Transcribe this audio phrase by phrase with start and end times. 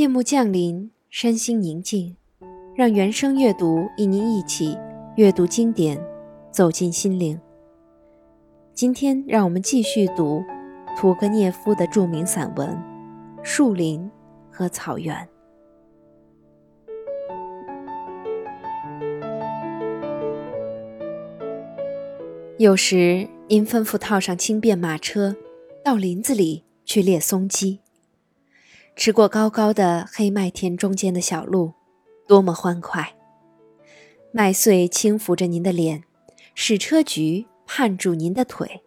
[0.00, 2.16] 夜幕降临，身心宁静，
[2.74, 4.74] 让原声阅读与您一起
[5.16, 6.02] 阅读经典，
[6.50, 7.38] 走进心灵。
[8.72, 10.42] 今天，让我们继续读
[10.96, 12.66] 屠格涅夫的著名散文
[13.42, 14.10] 《树林
[14.50, 15.14] 和草原》。
[22.56, 25.36] 有时，您吩咐套上轻便马车，
[25.84, 27.80] 到林子里去猎松鸡。
[29.00, 31.72] 驰过高高的黑麦田中间的小路，
[32.28, 33.16] 多么欢快！
[34.30, 36.04] 麦穗轻抚着您的脸，
[36.54, 38.82] 矢车菊绊住您的腿，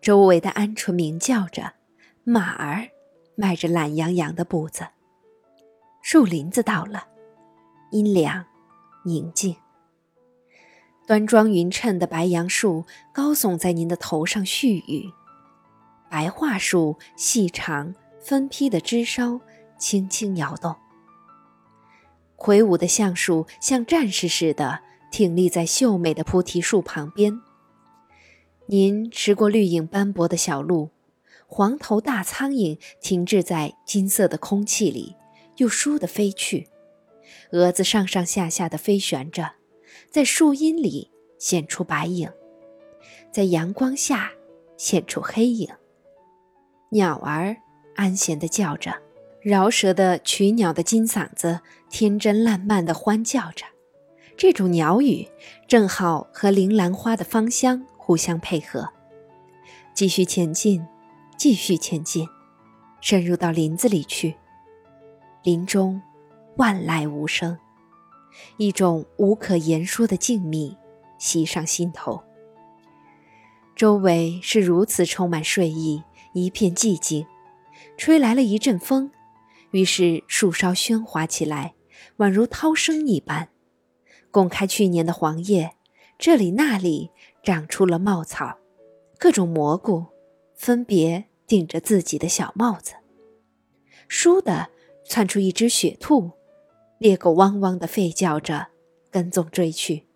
[0.00, 1.74] 周围的鹌鹑鸣叫着，
[2.24, 2.88] 马儿
[3.36, 4.86] 迈着懒洋洋的步子。
[6.00, 7.08] 树林子到了，
[7.90, 8.46] 阴凉，
[9.04, 9.54] 宁静。
[11.06, 15.12] 端庄匀称的白杨树高耸在您的头上絮语，
[16.08, 19.38] 白桦树细长分披的枝梢
[19.80, 20.76] 轻轻摇动。
[22.36, 27.40] 魁梧的橡树像战士似的挺立在秀美的菩提树旁边。
[28.66, 30.90] 您驰过绿影斑驳的小路，
[31.48, 35.16] 黄头大苍蝇停滞在金色的空气里，
[35.56, 36.68] 又倏地飞去，
[37.50, 39.54] 蛾子上上下下的飞旋着。
[40.08, 42.30] 在树荫里显出白影，
[43.32, 44.30] 在阳光下
[44.76, 45.68] 显出黑影。
[46.90, 47.56] 鸟儿
[47.96, 49.02] 安闲地叫着，
[49.42, 53.64] 饶舌的曲鸟的金嗓子天真烂漫地欢叫着。
[54.36, 55.28] 这种鸟语
[55.66, 58.88] 正好和铃兰花的芳香互相配合。
[59.94, 60.86] 继续前进，
[61.36, 62.28] 继续前进，
[63.00, 64.36] 深入到林子里去。
[65.42, 66.00] 林中
[66.56, 67.58] 万籁无声。
[68.58, 70.76] 一种无可言说的静谧
[71.18, 72.22] 袭上心头。
[73.74, 77.26] 周围是如此充满睡意，一片寂静。
[77.96, 79.10] 吹来了一阵风，
[79.72, 81.74] 于是树梢喧哗起来，
[82.18, 83.48] 宛如涛声一般。
[84.30, 85.72] 拱开去年的黄叶，
[86.18, 87.10] 这里那里
[87.42, 88.58] 长出了茂草，
[89.18, 90.06] 各种蘑菇
[90.54, 92.94] 分别顶着自己的小帽子。
[94.08, 94.68] 倏地
[95.04, 96.32] 窜出一只雪兔。
[96.98, 98.68] 猎狗汪汪地吠叫着，
[99.10, 100.06] 跟踪追去。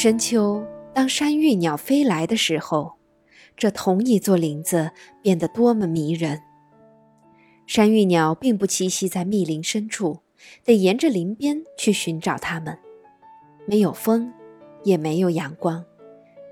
[0.00, 0.64] 深秋，
[0.94, 2.92] 当山芋鸟飞来的时候。
[3.56, 6.40] 这同一座林子变得多么迷人！
[7.66, 10.20] 山芋鸟并不栖息在密林深处，
[10.62, 12.78] 得沿着林边去寻找它们。
[13.66, 14.32] 没有风，
[14.84, 15.84] 也没有阳光，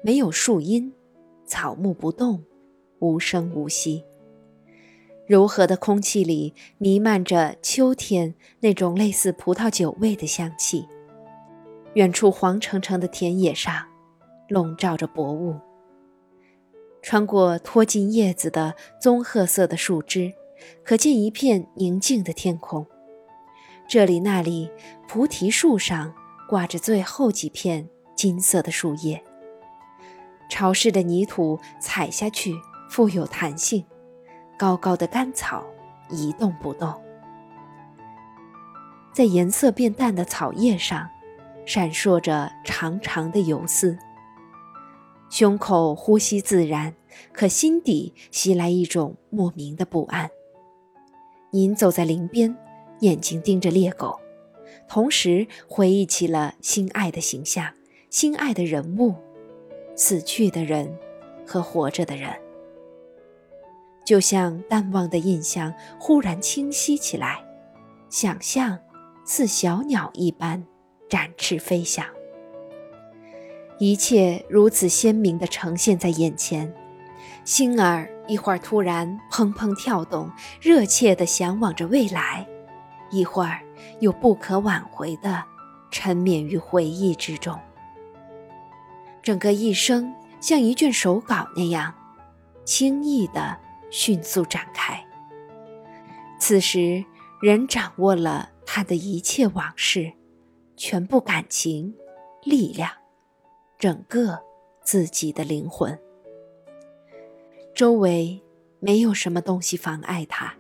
[0.03, 0.93] 没有树荫，
[1.45, 2.43] 草木不动，
[2.99, 4.05] 无声无息。
[5.25, 10.89] 柔和的空气里弥漫着秋天那种类似葡萄酒味的香气。
[11.97, 13.87] 远处黄澄澄的田野上，
[14.51, 15.59] 笼罩着薄雾。
[17.01, 20.35] 穿过脱尽叶子的棕褐色的树枝，
[20.85, 22.87] 可见一片宁静的天空。
[23.89, 24.71] 这里那里，
[25.09, 26.13] 菩提树上
[26.47, 29.25] 挂着最后几片金色的树叶。
[30.51, 32.55] 潮湿的泥土踩下去
[32.91, 33.83] 富有弹性，
[34.59, 35.65] 高高的干草
[36.11, 36.93] 一动不动。
[39.15, 41.09] 在颜色变淡的草叶上，
[41.67, 43.99] 闪烁着长长的游丝。
[45.29, 46.95] 胸口呼吸自然，
[47.33, 50.31] 可心底袭来一种莫名的不安。
[51.51, 52.57] 您走在林边，
[53.01, 54.19] 眼睛盯着猎狗，
[54.89, 57.73] 同时回忆起了心爱的形象、
[58.09, 59.15] 心爱的人物、
[59.97, 60.97] 死去的人
[61.45, 62.31] 和活着的人，
[64.05, 67.45] 就像淡忘的印象忽然清晰起来，
[68.09, 68.79] 想象
[69.25, 70.65] 似小鸟一般
[71.09, 72.05] 展翅飞翔。
[73.79, 76.75] 一切如此鲜明地呈现在眼前，
[77.45, 80.31] 心儿一会儿突然砰砰跳动，
[80.61, 82.47] 热切地向往着未来；
[83.11, 83.61] 一会儿
[84.01, 85.45] 又不可挽回地
[85.91, 87.59] 沉湎于回忆之中。
[89.23, 91.93] 整个一生像一卷手稿那样，
[92.65, 93.59] 轻易地
[93.91, 95.05] 迅速展开。
[96.39, 97.05] 此时，
[97.43, 100.13] 人掌握了他的一切往事，
[100.77, 101.95] 全部感情、
[102.45, 102.91] 力量、
[103.79, 104.39] 整个
[104.83, 105.99] 自己的灵魂
[107.75, 108.43] 周围
[108.79, 110.55] 没有什么东西妨碍他，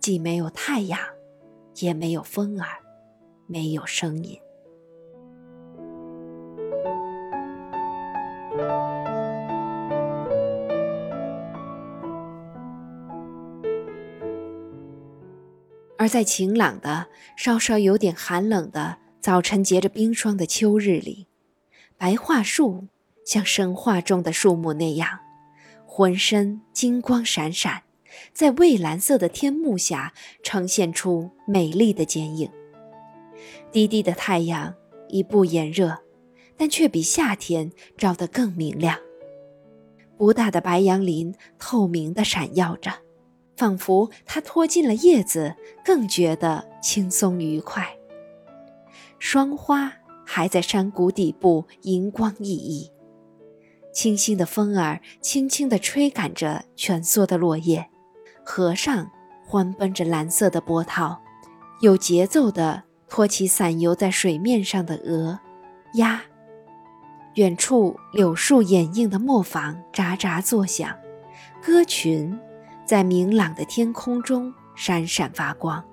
[0.00, 0.98] 既没有太阳，
[1.76, 2.66] 也没有风儿，
[3.46, 4.38] 没有声音。
[15.96, 17.06] 而在晴朗的，
[17.36, 18.98] 稍稍有点寒冷的。
[19.28, 21.26] 早晨，结着冰霜的秋日里，
[21.98, 22.86] 白桦树
[23.26, 25.18] 像神话中的树木那样，
[25.84, 27.82] 浑身金光闪闪，
[28.32, 32.50] 在蔚蓝色的天幕下呈现出美丽的剪影。
[33.70, 34.74] 低低的太阳
[35.08, 35.98] 已不炎热，
[36.56, 38.98] 但却比夏天照得更明亮。
[40.16, 42.90] 不大的白杨林透明地闪耀着。
[43.58, 45.54] 仿佛它拖进了叶子，
[45.84, 47.97] 更觉得轻松愉快。
[49.18, 49.92] 霜花
[50.24, 52.90] 还在山谷底部银光熠熠，
[53.92, 57.88] 清新的风儿轻轻地吹赶着蜷缩的落叶，
[58.44, 59.10] 河上
[59.44, 61.20] 欢奔着蓝色的波涛，
[61.80, 65.38] 有节奏地托起散游在水面上的鹅、
[65.94, 66.22] 鸭。
[67.34, 70.96] 远处柳树掩映的磨坊喳喳作响，
[71.62, 72.38] 歌群。
[72.84, 75.84] 在明朗的天空中闪闪发光，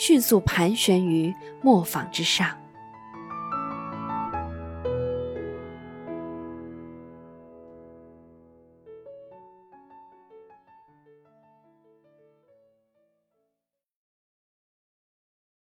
[0.00, 2.59] 迅速盘旋于磨坊之上。